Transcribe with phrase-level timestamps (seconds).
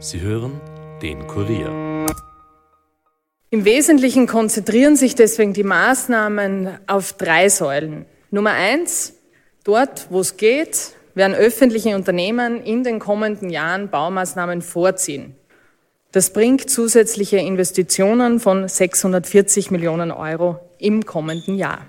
[0.00, 0.60] Sie hören
[1.02, 2.06] den Kurier.
[3.50, 8.06] Im Wesentlichen konzentrieren sich deswegen die Maßnahmen auf drei Säulen.
[8.30, 9.14] Nummer eins,
[9.64, 15.34] dort, wo es geht, werden öffentliche Unternehmen in den kommenden Jahren Baumaßnahmen vorziehen.
[16.12, 21.84] Das bringt zusätzliche Investitionen von 640 Millionen Euro im kommenden Jahr.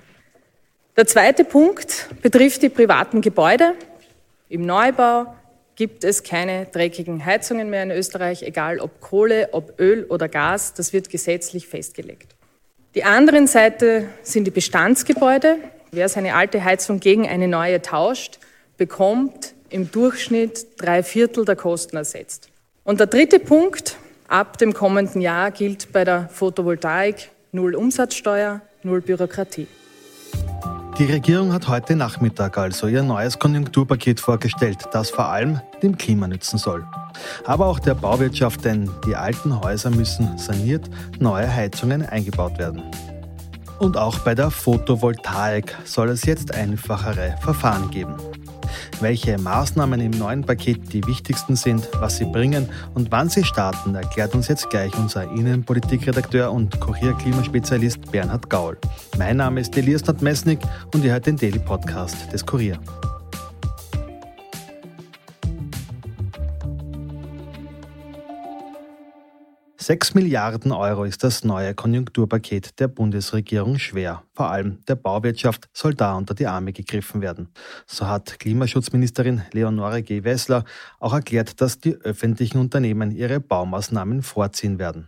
[0.98, 3.76] Der zweite Punkt betrifft die privaten Gebäude.
[4.50, 5.28] Im Neubau
[5.80, 10.74] gibt es keine dreckigen Heizungen mehr in Österreich, egal ob Kohle, ob Öl oder Gas.
[10.74, 12.36] Das wird gesetzlich festgelegt.
[12.96, 15.56] Die andere Seite sind die Bestandsgebäude.
[15.92, 18.40] Wer seine alte Heizung gegen eine neue tauscht,
[18.76, 22.50] bekommt im Durchschnitt drei Viertel der Kosten ersetzt.
[22.84, 23.96] Und der dritte Punkt,
[24.28, 29.68] ab dem kommenden Jahr gilt bei der Photovoltaik null Umsatzsteuer, null Bürokratie.
[31.00, 36.28] Die Regierung hat heute Nachmittag also ihr neues Konjunkturpaket vorgestellt, das vor allem dem Klima
[36.28, 36.86] nützen soll.
[37.46, 42.84] Aber auch der Bauwirtschaft, denn die alten Häuser müssen saniert, neue Heizungen eingebaut werden.
[43.80, 48.16] Und auch bei der Photovoltaik soll es jetzt einfachere Verfahren geben.
[49.02, 53.96] Welche Maßnahmen im neuen Paket die wichtigsten sind, was sie bringen und wann sie starten,
[53.96, 58.78] erklärt uns jetzt gleich unser Innenpolitikredakteur und Kurier-Klimaspezialist Bernhard Gaul.
[59.18, 60.60] Mein Name ist Elias Nordmessnig
[60.94, 62.78] und ihr hört den Daily Podcast des Kurier.
[69.82, 74.24] 6 Milliarden Euro ist das neue Konjunkturpaket der Bundesregierung schwer.
[74.34, 77.48] Vor allem der Bauwirtschaft soll da unter die Arme gegriffen werden.
[77.88, 80.26] So hat Klimaschutzministerin Leonore G.
[80.26, 80.66] Wessler
[81.00, 85.08] auch erklärt, dass die öffentlichen Unternehmen ihre Baumaßnahmen vorziehen werden.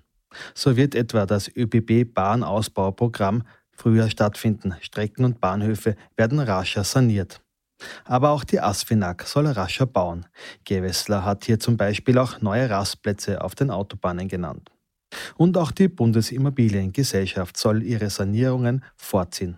[0.56, 4.76] So wird etwa das ÖBB-Bahnausbauprogramm früher stattfinden.
[4.80, 7.42] Strecken und Bahnhöfe werden rascher saniert.
[8.06, 10.26] Aber auch die Asfinag soll rascher bauen.
[10.66, 14.70] Gewessler hat hier zum Beispiel auch neue Rastplätze auf den Autobahnen genannt.
[15.36, 19.58] Und auch die Bundesimmobiliengesellschaft soll ihre Sanierungen vorziehen.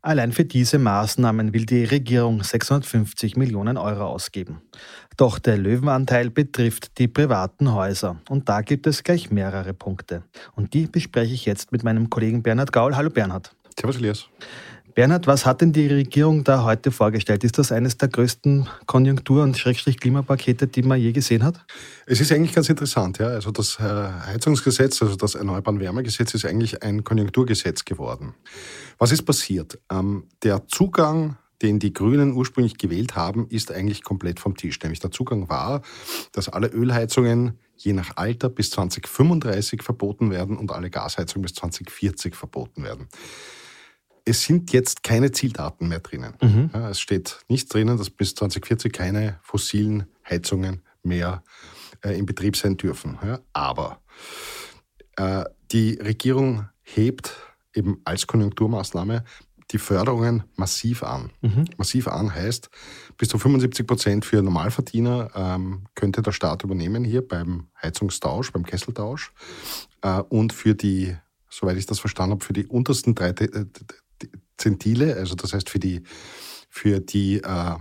[0.00, 4.62] Allein für diese Maßnahmen will die Regierung 650 Millionen Euro ausgeben.
[5.16, 8.16] Doch der Löwenanteil betrifft die privaten Häuser.
[8.28, 10.22] Und da gibt es gleich mehrere Punkte.
[10.54, 12.94] Und die bespreche ich jetzt mit meinem Kollegen Bernhard Gaul.
[12.94, 13.50] Hallo Bernhard.
[13.78, 14.28] Servus Elias.
[14.98, 17.44] Bernhard, was hat denn die Regierung da heute vorgestellt?
[17.44, 21.64] Ist das eines der größten Konjunktur- und Schrägstrich-Klimapakete, die man je gesehen hat?
[22.04, 23.18] Es ist eigentlich ganz interessant.
[23.18, 23.28] Ja.
[23.28, 28.34] Also das äh, Heizungsgesetz, also das Erneuerbaren Wärmegesetz ist eigentlich ein Konjunkturgesetz geworden.
[28.98, 29.78] Was ist passiert?
[29.88, 34.80] Ähm, der Zugang den die Grünen ursprünglich gewählt haben, ist eigentlich komplett vom Tisch.
[34.80, 35.82] Nämlich der Zugang war,
[36.32, 42.34] dass alle Ölheizungen je nach Alter bis 2035 verboten werden und alle Gasheizungen bis 2040
[42.34, 43.08] verboten werden
[44.28, 46.34] es sind jetzt keine Zieldaten mehr drinnen.
[46.42, 46.70] Mhm.
[46.72, 51.42] Ja, es steht nichts drinnen, dass bis 2040 keine fossilen Heizungen mehr
[52.04, 53.18] äh, in Betrieb sein dürfen.
[53.24, 54.00] Ja, aber
[55.16, 57.34] äh, die Regierung hebt
[57.74, 59.24] eben als Konjunkturmaßnahme
[59.70, 61.30] die Förderungen massiv an.
[61.42, 61.66] Mhm.
[61.76, 62.70] Massiv an heißt,
[63.18, 68.64] bis zu 75 Prozent für Normalverdiener ähm, könnte der Staat übernehmen hier beim Heizungstausch, beim
[68.64, 69.32] Kesseltausch.
[70.00, 71.14] Äh, und für die,
[71.50, 73.66] soweit ich das verstanden habe, für die untersten drei äh,
[74.58, 76.02] Zentile, also das heißt für die,
[76.68, 77.76] für die äh,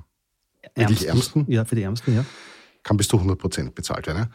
[0.76, 1.08] Ärmsten.
[1.08, 1.46] Ärmsten.
[1.52, 2.26] Ja, für die Ärmsten, ja.
[2.84, 4.34] Kann bis zu 100 Prozent bezahlt werden.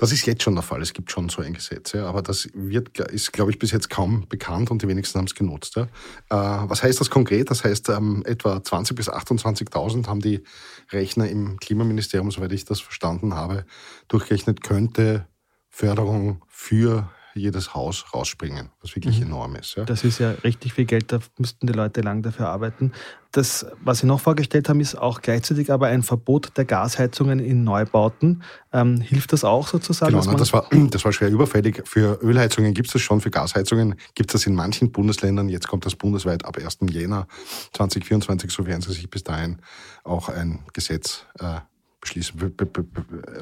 [0.00, 0.80] Das ist jetzt schon der Fall.
[0.80, 3.90] Es gibt schon so ein Gesetz, ja, aber das wird, ist, glaube ich, bis jetzt
[3.90, 5.76] kaum bekannt und die wenigsten haben es genutzt.
[5.76, 5.82] Ja.
[5.82, 7.50] Äh, was heißt das konkret?
[7.50, 10.42] Das heißt, ähm, etwa 20.000 bis 28.000 haben die
[10.90, 13.66] Rechner im Klimaministerium, soweit ich das verstanden habe,
[14.08, 15.26] durchgerechnet, könnte
[15.68, 19.26] Förderung für jedes Haus rausspringen, was wirklich mhm.
[19.26, 19.76] enorm ist.
[19.76, 19.84] Ja.
[19.84, 22.92] Das ist ja richtig viel Geld, da müssten die Leute lang dafür arbeiten.
[23.32, 27.62] Das, was Sie noch vorgestellt haben, ist auch gleichzeitig aber ein Verbot der Gasheizungen in
[27.62, 28.42] Neubauten.
[28.72, 30.18] Ähm, hilft das auch sozusagen?
[30.18, 31.82] Genau, das, war, das war schwer überfällig.
[31.86, 35.48] Für Ölheizungen gibt es das schon, für Gasheizungen gibt es das in manchen Bundesländern.
[35.48, 36.78] Jetzt kommt das bundesweit ab 1.
[36.90, 37.28] Jänner
[37.74, 39.60] 2024, sofern sie sich bis dahin
[40.02, 41.60] auch ein Gesetz äh,
[42.00, 42.54] beschließen,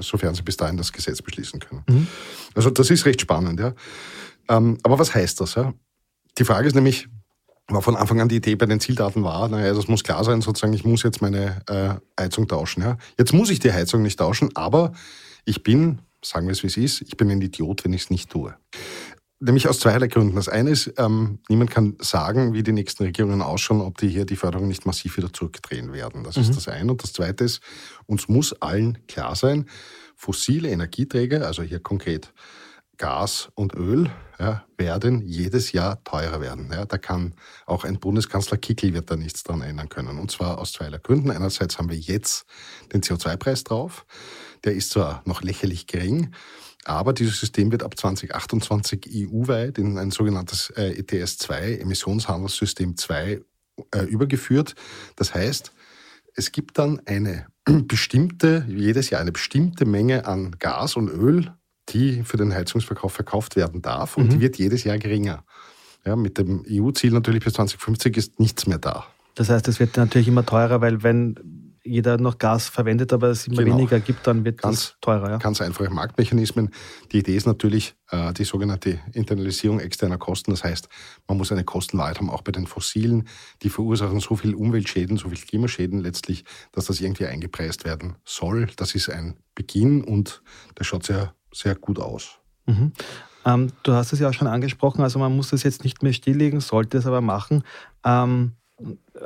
[0.00, 1.82] sofern sie bis dahin das Gesetz beschließen können.
[1.88, 2.06] Mhm.
[2.54, 3.74] Also das ist recht spannend, ja.
[4.48, 5.54] Ähm, aber was heißt das?
[5.54, 5.72] Ja?
[6.38, 7.08] Die Frage ist nämlich,
[7.68, 10.40] war von Anfang an die Idee bei den Zieldaten war, naja, das muss klar sein,
[10.40, 12.82] sozusagen, ich muss jetzt meine äh, Heizung tauschen.
[12.82, 12.96] Ja?
[13.18, 14.92] Jetzt muss ich die Heizung nicht tauschen, aber
[15.44, 18.10] ich bin, sagen wir es wie es ist, ich bin ein Idiot, wenn ich es
[18.10, 18.54] nicht tue.
[19.40, 20.34] Nämlich aus zweierlei Gründen.
[20.34, 24.24] Das eine ist, ähm, niemand kann sagen, wie die nächsten Regierungen ausschauen, ob die hier
[24.24, 26.24] die Förderung nicht massiv wieder zurückdrehen werden.
[26.24, 26.42] Das mhm.
[26.42, 26.90] ist das eine.
[26.90, 27.60] Und das zweite ist,
[28.06, 29.66] uns muss allen klar sein,
[30.16, 32.32] fossile Energieträger, also hier konkret
[32.96, 36.68] Gas und Öl, ja, werden jedes Jahr teurer werden.
[36.72, 37.34] Ja, da kann
[37.64, 40.18] auch ein Bundeskanzler Kickel wird da nichts dran ändern können.
[40.18, 41.30] Und zwar aus zweierlei Gründen.
[41.30, 42.44] Einerseits haben wir jetzt
[42.92, 44.04] den CO2-Preis drauf.
[44.64, 46.32] der ist zwar noch lächerlich gering,
[46.88, 53.40] aber dieses System wird ab 2028 EU-weit in ein sogenanntes äh, ETS 2, Emissionshandelssystem 2,
[53.94, 54.74] äh, übergeführt.
[55.16, 55.72] Das heißt,
[56.34, 61.52] es gibt dann eine bestimmte, jedes Jahr eine bestimmte Menge an Gas und Öl,
[61.90, 64.30] die für den Heizungsverkauf verkauft werden darf und mhm.
[64.30, 65.44] die wird jedes Jahr geringer.
[66.04, 69.06] Ja, mit dem EU-Ziel natürlich bis 2050 ist nichts mehr da.
[69.34, 71.36] Das heißt, es wird natürlich immer teurer, weil wenn
[71.88, 73.76] jeder noch Gas verwendet, aber es immer genau.
[73.76, 75.30] weniger gibt, dann wird ganz, das teurer.
[75.30, 75.36] Ja?
[75.38, 76.70] Ganz einfache Marktmechanismen.
[77.12, 80.50] Die Idee ist natürlich äh, die sogenannte Internalisierung externer Kosten.
[80.50, 80.88] Das heißt,
[81.26, 83.28] man muss eine Kostenwahrheit haben, auch bei den Fossilen.
[83.62, 88.68] Die verursachen so viel Umweltschäden, so viel Klimaschäden letztlich, dass das irgendwie eingepreist werden soll.
[88.76, 90.42] Das ist ein Beginn und
[90.74, 92.38] das schaut sehr, sehr gut aus.
[92.66, 92.92] Mhm.
[93.44, 96.12] Ähm, du hast es ja auch schon angesprochen, also man muss das jetzt nicht mehr
[96.12, 97.64] stilllegen, sollte es aber machen.
[98.04, 98.52] Ähm,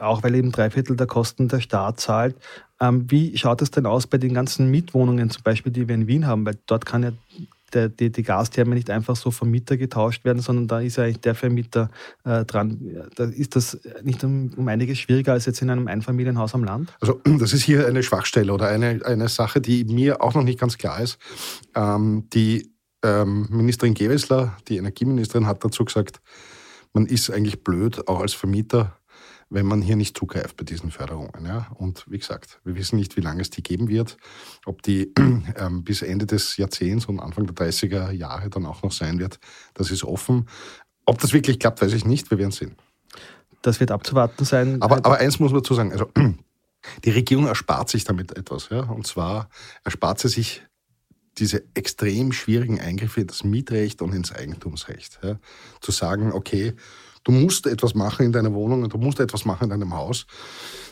[0.01, 2.37] auch weil eben drei Viertel der Kosten der Staat zahlt.
[2.81, 6.07] Ähm, wie schaut es denn aus bei den ganzen Mietwohnungen, zum Beispiel, die wir in
[6.07, 6.45] Wien haben?
[6.47, 7.13] Weil dort kann ja
[7.75, 11.05] der, die, die Gastherme nicht einfach so vom Mieter getauscht werden, sondern da ist ja
[11.05, 11.91] eigentlich der Vermieter
[12.25, 13.09] äh, dran.
[13.15, 16.93] Da ist das nicht um, um, einiges schwieriger als jetzt in einem Einfamilienhaus am Land?
[17.01, 20.59] Also das ist hier eine Schwachstelle oder eine, eine Sache, die mir auch noch nicht
[20.59, 21.19] ganz klar ist.
[21.75, 22.73] Ähm, die
[23.03, 26.21] ähm, Ministerin Gewessler, die Energieministerin, hat dazu gesagt,
[26.93, 28.99] man ist eigentlich blöd, auch als Vermieter
[29.53, 31.45] wenn man hier nicht zugreift bei diesen Förderungen.
[31.45, 31.69] Ja?
[31.75, 34.17] Und wie gesagt, wir wissen nicht, wie lange es die geben wird,
[34.65, 35.13] ob die
[35.57, 39.39] ähm, bis Ende des Jahrzehnts und Anfang der 30er Jahre dann auch noch sein wird.
[39.75, 40.49] Das ist offen.
[41.05, 42.31] Ob das wirklich klappt, weiß ich nicht.
[42.31, 42.77] Wir werden sehen.
[43.61, 44.81] Das wird abzuwarten sein.
[44.81, 45.93] Aber, aber eins muss man dazu sagen.
[45.93, 46.11] Also,
[47.05, 48.71] die Regierung erspart sich damit etwas.
[48.71, 48.81] Ja?
[48.85, 49.49] Und zwar
[49.85, 50.63] erspart sie sich
[51.39, 55.21] diese extrem schwierigen Eingriffe in das Mietrecht und ins Eigentumsrecht.
[55.23, 55.39] Ja?
[55.81, 56.75] Zu sagen, okay,
[57.25, 60.27] Du musst etwas machen in deiner Wohnung und du musst etwas machen in deinem Haus.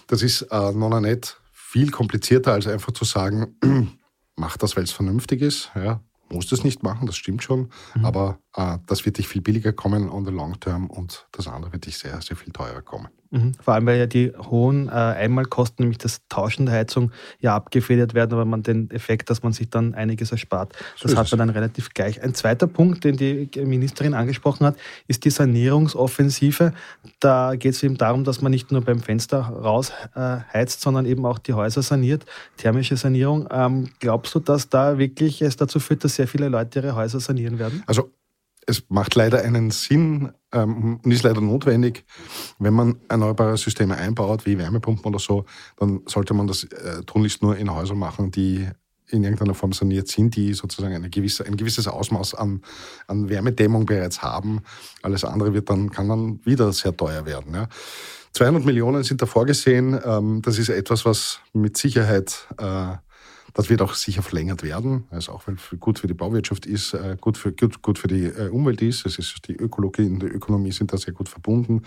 [0.07, 3.57] Das ist äh, noch nicht viel komplizierter, als einfach zu sagen,
[4.37, 5.71] mach das, weil es vernünftig ist.
[5.75, 7.71] Ja, musst es nicht machen, das stimmt schon.
[7.95, 8.05] Mhm.
[8.05, 11.73] Aber äh, das wird dich viel billiger kommen on the long term und das andere
[11.73, 13.09] wird dich sehr, sehr viel teurer kommen.
[13.31, 13.55] Mhm.
[13.61, 18.13] Vor allem, weil ja die hohen äh, Einmalkosten, nämlich das Tauschen der Heizung, ja abgefedert
[18.15, 20.75] werden, aber man den Effekt, dass man sich dann einiges erspart.
[21.01, 22.23] Das so hat man dann relativ gleich.
[22.23, 26.73] Ein zweiter Punkt, den die Ministerin angesprochen hat, ist die Sanierungsoffensive.
[27.21, 31.25] Da geht es eben darum, dass man nicht nur beim Fenster rausheizt, äh, sondern eben
[31.25, 32.25] auch die Häuser saniert.
[32.57, 33.49] Thermische Sanierung.
[33.53, 37.21] Ähm, glaubst du, dass da wirklich es dazu führt, dass sehr viele Leute ihre Häuser
[37.21, 37.85] sanieren werden?
[37.87, 38.11] Also
[38.71, 42.05] es macht leider einen Sinn ähm, und ist leider notwendig,
[42.59, 45.45] wenn man erneuerbare Systeme einbaut, wie Wärmepumpen oder so,
[45.77, 48.69] dann sollte man das äh, tunlichst nur in Häusern machen, die
[49.09, 52.63] in irgendeiner Form saniert sind, die sozusagen eine gewisse, ein gewisses Ausmaß an,
[53.09, 54.63] an Wärmedämmung bereits haben.
[55.03, 57.55] Alles andere wird dann, kann dann wieder sehr teuer werden.
[57.55, 57.69] Ja.
[58.33, 59.99] 200 Millionen sind da vorgesehen.
[60.05, 62.97] Ähm, das ist etwas, was mit Sicherheit äh,
[63.55, 66.95] das wird auch sicher verlängert werden, also auch weil es gut für die Bauwirtschaft ist,
[66.95, 69.07] äh, gut für, gut, gut für die äh, Umwelt ist.
[69.07, 71.83] Es ist die Ökologie und die Ökonomie sind da sehr gut verbunden.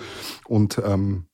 [0.46, 1.26] Und ähm,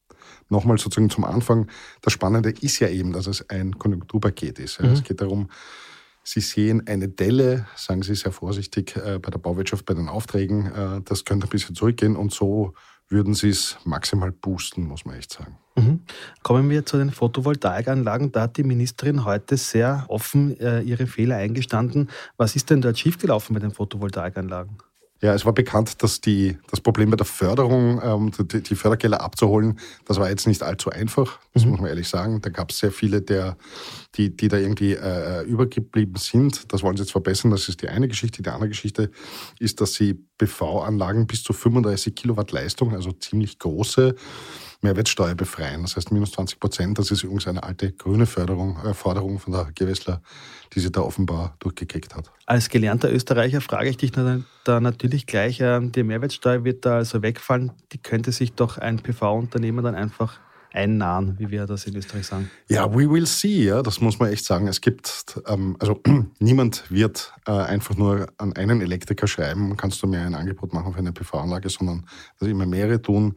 [0.50, 1.68] nochmal sozusagen zum Anfang,
[2.02, 4.81] das Spannende ist ja eben, dass es ein Konjunkturpaket ist.
[4.81, 4.90] Mhm.
[4.90, 5.50] Es geht darum,
[6.24, 11.02] Sie sehen eine Delle, sagen Sie sehr vorsichtig, äh, bei der Bauwirtschaft, bei den Aufträgen.
[11.06, 12.74] Das könnte ein bisschen zurückgehen und so
[13.10, 15.58] würden Sie es maximal boosten, muss man echt sagen.
[15.76, 16.02] Mhm.
[16.44, 18.32] Kommen wir zu den Photovoltaikanlagen.
[18.32, 22.10] Da hat die Ministerin heute sehr offen äh, ihre Fehler eingestanden.
[22.38, 24.78] Was ist denn dort schiefgelaufen bei den Photovoltaikanlagen?
[25.21, 29.19] Ja, es war bekannt, dass die, das Problem bei der Förderung, ähm, die, die, Fördergelder
[29.19, 31.71] abzuholen, das war jetzt nicht allzu einfach, das mhm.
[31.71, 32.42] muss man ehrlich sagen.
[32.42, 33.57] Da gab es sehr viele, der,
[34.16, 36.71] die, die da irgendwie äh, übergeblieben sind.
[36.71, 38.42] Das wollen sie jetzt verbessern, das ist die eine Geschichte.
[38.42, 39.11] Die andere Geschichte
[39.59, 44.16] ist, dass sie PV-Anlagen bis zu 35 Kilowatt Leistung, also ziemlich große,
[44.81, 45.81] Mehrwertsteuer befreien.
[45.81, 47.00] Das heißt minus 20 Prozent.
[47.00, 50.21] Das ist übrigens eine alte grüne Förderung, äh, Forderung von der Gewessler,
[50.74, 52.31] die sie da offenbar durchgekriegt hat.
[52.45, 57.21] Als gelernter Österreicher frage ich dich da natürlich gleich, äh, die Mehrwertsteuer wird da also
[57.21, 57.71] wegfallen.
[57.92, 60.40] Die könnte sich doch ein PV-Unternehmer dann einfach
[60.71, 62.49] einnahen, wie wir das in Österreich sagen?
[62.68, 64.68] Ja, we will see, ja, das muss man echt sagen.
[64.68, 66.02] Es gibt, ähm, also
[66.40, 70.94] niemand wird äh, einfach nur an einen Elektriker schreiben, kannst du mir ein Angebot machen
[70.94, 72.06] für eine PV-Anlage, sondern
[72.40, 73.35] dass immer mehrere tun.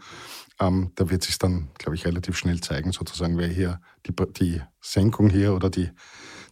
[0.61, 4.63] Ähm, da wird sich dann, glaube ich, relativ schnell zeigen, sozusagen, wer hier die, die
[4.81, 5.91] Senkung hier oder die,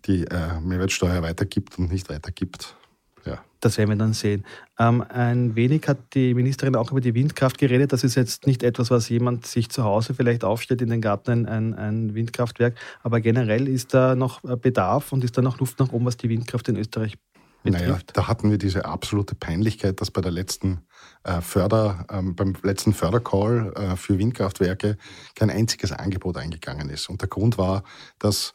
[0.06, 2.76] die äh, Mehrwertsteuer weitergibt und nicht weitergibt.
[3.24, 3.42] Ja.
[3.60, 4.44] Das werden wir dann sehen.
[4.78, 7.92] Ähm, ein wenig hat die Ministerin auch über die Windkraft geredet.
[7.92, 11.46] Das ist jetzt nicht etwas, was jemand sich zu Hause vielleicht aufstellt in den Garten,
[11.46, 12.76] ein, ein Windkraftwerk.
[13.02, 16.30] Aber generell ist da noch Bedarf und ist da noch Luft nach oben, was die
[16.30, 17.18] Windkraft in Österreich
[17.62, 17.86] betrifft.
[17.88, 20.80] Naja, da hatten wir diese absolute Peinlichkeit, dass bei der letzten
[21.24, 24.96] äh, Förder, ähm, beim letzten Fördercall äh, für Windkraftwerke
[25.34, 27.08] kein einziges Angebot eingegangen ist.
[27.08, 27.82] Und der Grund war,
[28.18, 28.54] dass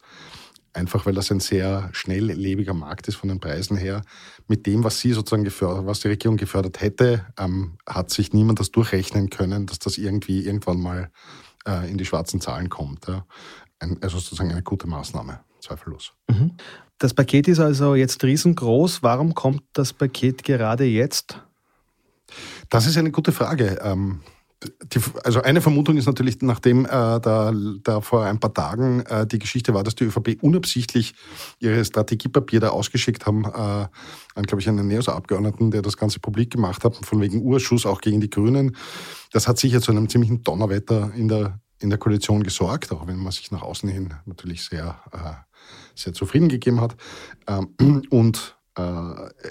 [0.75, 4.01] einfach weil das ein sehr schnelllebiger Markt ist von den Preisen her.
[4.47, 8.59] Mit dem, was sie sozusagen gefördert, was die Regierung gefördert hätte, ähm, hat sich niemand
[8.59, 11.09] das durchrechnen können, dass das irgendwie irgendwann mal
[11.67, 13.07] äh, in die schwarzen Zahlen kommt.
[13.07, 13.25] Ja.
[13.79, 16.13] Ein, also sozusagen eine gute Maßnahme, zweifellos.
[16.29, 16.51] Mhm.
[16.97, 19.03] Das Paket ist also jetzt riesengroß.
[19.03, 21.41] Warum kommt das Paket gerade jetzt?
[22.69, 23.79] Das ist eine gute Frage.
[23.81, 24.21] Ähm,
[24.63, 29.27] die, also eine Vermutung ist natürlich, nachdem äh, da, da vor ein paar Tagen äh,
[29.27, 31.13] die Geschichte war, dass die ÖVP unabsichtlich
[31.59, 36.51] ihre Strategiepapier da ausgeschickt haben, äh, an, glaube ich, einen NEOS-Abgeordneten, der das Ganze publik
[36.51, 38.75] gemacht hat, von wegen Urschuss auch gegen die Grünen.
[39.31, 43.17] Das hat sicher zu einem ziemlichen Donnerwetter in der, in der Koalition gesorgt, auch wenn
[43.17, 45.33] man sich nach außen hin natürlich sehr, äh,
[45.95, 46.95] sehr zufrieden gegeben hat.
[47.47, 48.54] Ähm, und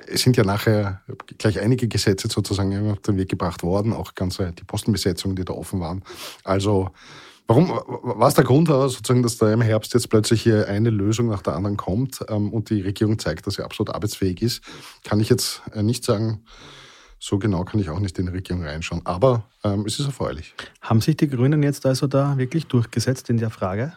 [0.06, 1.00] es sind ja nachher
[1.38, 5.54] gleich einige Gesetze sozusagen auf den Weg gebracht worden, auch ganze die Postenbesetzungen, die da
[5.54, 6.02] offen waren.
[6.44, 6.90] Also
[7.46, 11.42] Warum, was der Grund sozusagen, dass da im Herbst jetzt plötzlich hier eine Lösung nach
[11.42, 14.62] der anderen kommt ähm, und die Regierung zeigt, dass sie absolut arbeitsfähig ist,
[15.02, 16.42] kann ich jetzt äh, nicht sagen.
[17.18, 19.02] So genau kann ich auch nicht in die Regierung reinschauen.
[19.04, 20.54] Aber ähm, es ist erfreulich.
[20.80, 23.92] Haben sich die Grünen jetzt also da wirklich durchgesetzt in der Frage?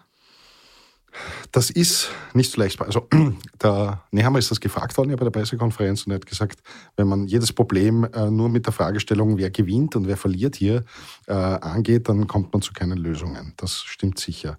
[1.51, 2.81] Das ist nicht so leicht.
[2.81, 3.07] Also
[3.61, 6.59] der Nehammer ist das gefragt worden ja bei der Pressekonferenz und er hat gesagt,
[6.95, 10.83] wenn man jedes Problem äh, nur mit der Fragestellung, wer gewinnt und wer verliert hier,
[11.27, 13.53] äh, angeht, dann kommt man zu keinen Lösungen.
[13.57, 14.57] Das stimmt sicher.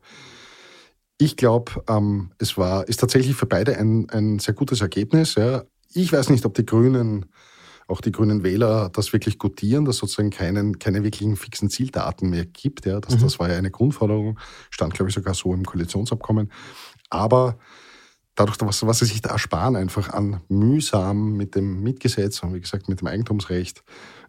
[1.19, 5.35] Ich glaube, ähm, es war, ist tatsächlich für beide ein, ein sehr gutes Ergebnis.
[5.35, 5.65] Ja.
[5.93, 7.27] Ich weiß nicht, ob die Grünen
[7.89, 12.45] auch die grünen Wähler das wirklich gutieren, dass sozusagen keinen, keine wirklichen fixen Zieldaten mehr
[12.45, 12.87] gibt.
[12.87, 13.21] Ja, das, mhm.
[13.23, 14.39] das war ja eine Grundforderung,
[14.71, 16.53] stand, glaube ich, sogar so im Koalitionsabkommen.
[17.09, 17.59] Aber
[18.35, 22.61] dadurch, was, was sie sich da ersparen, einfach an mühsam mit dem Mietgesetz und wie
[22.61, 23.83] gesagt mit dem Eigentumsrecht,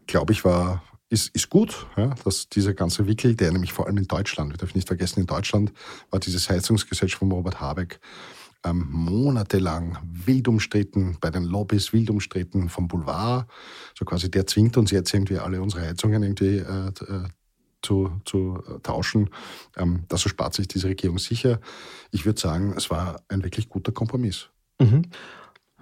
[0.08, 3.98] glaube ich, war, ist, ist gut, ja, dass dieser ganze Wickel, der nämlich vor allem
[3.98, 5.74] in Deutschland, wir dürfen nicht vergessen, in Deutschland
[6.12, 8.00] war dieses Heizungsgesetz von Robert Habeck
[8.66, 13.48] ähm, monatelang wild umstritten, bei den Lobbys wild umstritten vom Boulevard.
[13.98, 17.28] So quasi, der zwingt uns jetzt irgendwie alle unsere Heizungen irgendwie äh, äh
[17.82, 19.30] zu, zu tauschen.
[19.78, 21.62] Ähm, das erspart sich diese Regierung sicher.
[22.12, 24.50] Ich würde sagen, es war ein wirklich guter Kompromiss.
[24.82, 25.04] Mhm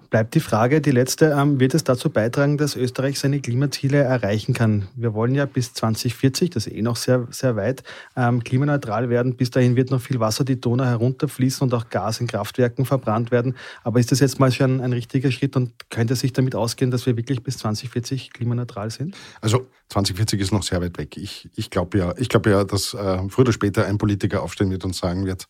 [0.10, 4.54] bleibt die Frage, die letzte, ähm, wird es dazu beitragen, dass Österreich seine Klimaziele erreichen
[4.54, 4.88] kann?
[4.96, 7.84] Wir wollen ja bis 2040, das ist eh noch sehr, sehr weit,
[8.16, 9.36] ähm, klimaneutral werden.
[9.36, 13.32] Bis dahin wird noch viel Wasser die Donau herunterfließen und auch Gas in Kraftwerken verbrannt
[13.32, 13.56] werden.
[13.84, 17.06] Aber ist das jetzt mal schon ein richtiger Schritt und könnte sich damit ausgehen, dass
[17.06, 19.16] wir wirklich bis 2040 klimaneutral sind?
[19.42, 21.18] Also 2040 ist noch sehr weit weg.
[21.18, 24.86] Ich, ich glaube ja, ich ja, dass äh, früher oder später ein Politiker aufstehen wird
[24.86, 25.48] und sagen wird,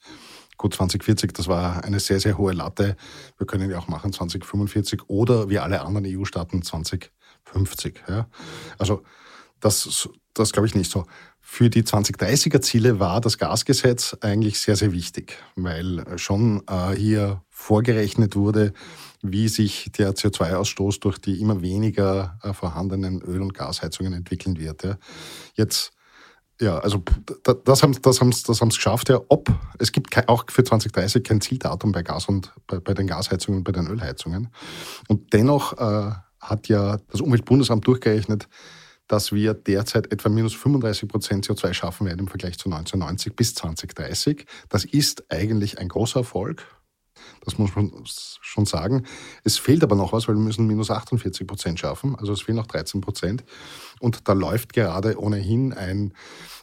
[0.57, 2.95] Gut, 2040, das war eine sehr, sehr hohe Latte.
[3.37, 8.03] Wir können ja auch machen 2045 oder wie alle anderen EU-Staaten 2050.
[8.07, 8.27] Ja.
[8.79, 9.03] Also
[9.59, 11.05] das, das glaube ich nicht so.
[11.39, 17.41] Für die 2030er Ziele war das Gasgesetz eigentlich sehr, sehr wichtig, weil schon äh, hier
[17.49, 18.73] vorgerechnet wurde,
[19.21, 24.83] wie sich der CO2-Ausstoß durch die immer weniger äh, vorhandenen Öl- und Gasheizungen entwickeln wird.
[24.83, 24.97] Ja.
[25.53, 25.91] Jetzt
[26.59, 27.03] ja, also
[27.65, 29.09] das haben das haben's, das haben's geschafft.
[29.09, 33.07] Ja, ob es gibt auch für 2030 kein Zieldatum bei Gas und bei, bei den
[33.07, 34.49] Gasheizungen und bei den Ölheizungen.
[35.07, 38.47] Und dennoch äh, hat ja das Umweltbundesamt durchgerechnet,
[39.07, 43.55] dass wir derzeit etwa minus 35 Prozent CO2 schaffen werden im Vergleich zu 1990 bis
[43.55, 44.45] 2030.
[44.69, 46.65] Das ist eigentlich ein großer Erfolg.
[47.43, 49.03] Das muss man schon sagen.
[49.43, 52.15] Es fehlt aber noch was, weil wir müssen minus 48 Prozent schaffen.
[52.15, 53.43] Also es fehlen noch 13 Prozent.
[53.99, 56.13] Und da läuft gerade ohnehin ein,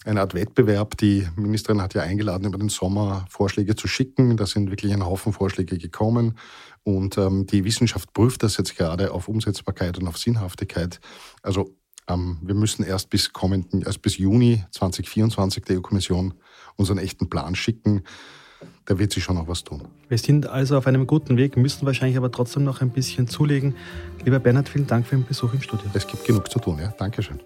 [0.05, 0.97] eine Art Wettbewerb.
[0.99, 4.37] Die Ministerin hat ja eingeladen, über den Sommer Vorschläge zu schicken.
[4.37, 6.39] Da sind wirklich ein Haufen Vorschläge gekommen.
[6.83, 11.01] Und ähm, die Wissenschaft prüft das jetzt gerade auf Umsetzbarkeit und auf Sinnhaftigkeit.
[11.43, 11.75] Also
[12.09, 16.35] ähm, wir müssen erst bis kommenden, erst bis Juni 2024 der EU-Kommission
[16.77, 18.03] unseren echten Plan schicken
[18.87, 19.83] da wird sich schon noch was tun.
[20.09, 23.75] Wir sind also auf einem guten Weg, müssen wahrscheinlich aber trotzdem noch ein bisschen zulegen.
[24.25, 25.87] Lieber Bernhard, vielen Dank für den Besuch im Studio.
[25.95, 26.93] Es gibt genug zu tun, ja.
[26.99, 27.41] Dankeschön.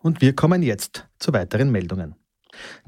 [0.00, 2.16] Und wir kommen jetzt zu weiteren Meldungen.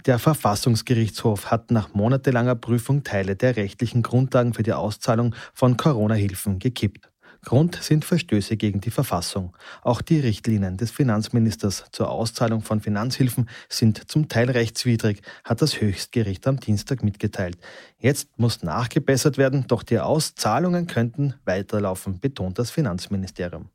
[0.05, 6.59] Der Verfassungsgerichtshof hat nach monatelanger Prüfung Teile der rechtlichen Grundlagen für die Auszahlung von Corona-Hilfen
[6.59, 7.09] gekippt.
[7.45, 9.57] Grund sind Verstöße gegen die Verfassung.
[9.83, 15.81] Auch die Richtlinien des Finanzministers zur Auszahlung von Finanzhilfen sind zum Teil rechtswidrig, hat das
[15.81, 17.59] Höchstgericht am Dienstag mitgeteilt.
[17.99, 23.69] Jetzt muss nachgebessert werden, doch die Auszahlungen könnten weiterlaufen, betont das Finanzministerium.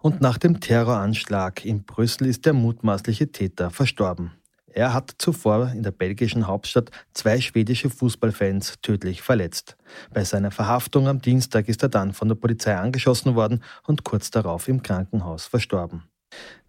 [0.00, 4.32] Und nach dem Terroranschlag in Brüssel ist der mutmaßliche Täter verstorben.
[4.74, 9.76] Er hat zuvor in der belgischen Hauptstadt zwei schwedische Fußballfans tödlich verletzt.
[10.12, 14.30] Bei seiner Verhaftung am Dienstag ist er dann von der Polizei angeschossen worden und kurz
[14.30, 16.04] darauf im Krankenhaus verstorben.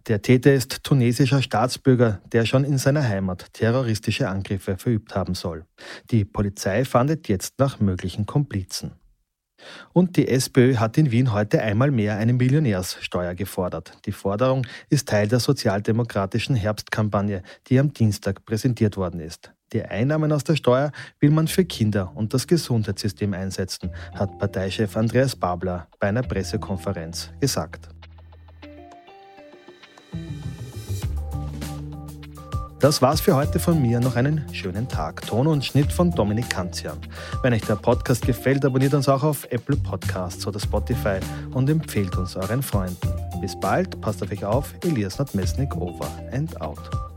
[0.06, 5.64] Der Täter ist tunesischer Staatsbürger, der schon in seiner Heimat terroristische Angriffe verübt haben soll.
[6.10, 8.92] Die Polizei fahndet jetzt nach möglichen Komplizen.
[9.92, 13.92] Und die SPÖ hat in Wien heute einmal mehr eine Millionärssteuer gefordert.
[14.06, 19.52] Die Forderung ist Teil der sozialdemokratischen Herbstkampagne, die am Dienstag präsentiert worden ist.
[19.72, 24.96] Die Einnahmen aus der Steuer will man für Kinder und das Gesundheitssystem einsetzen, hat Parteichef
[24.96, 27.88] Andreas Babler bei einer Pressekonferenz gesagt.
[32.84, 33.98] Das war's für heute von mir.
[33.98, 35.26] Noch einen schönen Tag.
[35.26, 36.98] Ton und Schnitt von Dominik Kanzian.
[37.40, 41.18] Wenn euch der Podcast gefällt, abonniert uns auch auf Apple Podcasts oder Spotify
[41.54, 43.08] und empfehlt uns euren Freunden.
[43.40, 44.74] Bis bald, passt auf euch auf.
[44.84, 47.13] Elias Nordmesnik over and out.